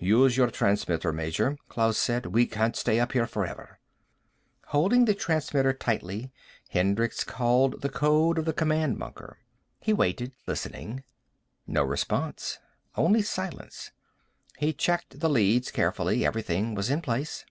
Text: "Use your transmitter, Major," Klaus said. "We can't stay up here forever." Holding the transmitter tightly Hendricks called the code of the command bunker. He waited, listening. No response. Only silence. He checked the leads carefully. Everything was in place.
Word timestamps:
"Use 0.00 0.34
your 0.34 0.50
transmitter, 0.50 1.12
Major," 1.12 1.58
Klaus 1.68 1.98
said. 1.98 2.24
"We 2.24 2.46
can't 2.46 2.74
stay 2.74 2.98
up 2.98 3.12
here 3.12 3.26
forever." 3.26 3.80
Holding 4.68 5.04
the 5.04 5.12
transmitter 5.14 5.74
tightly 5.74 6.32
Hendricks 6.70 7.22
called 7.22 7.82
the 7.82 7.90
code 7.90 8.38
of 8.38 8.46
the 8.46 8.54
command 8.54 8.98
bunker. 8.98 9.36
He 9.82 9.92
waited, 9.92 10.32
listening. 10.46 11.04
No 11.66 11.82
response. 11.82 12.60
Only 12.96 13.20
silence. 13.20 13.90
He 14.56 14.72
checked 14.72 15.20
the 15.20 15.28
leads 15.28 15.70
carefully. 15.70 16.24
Everything 16.24 16.74
was 16.74 16.88
in 16.88 17.02
place. 17.02 17.44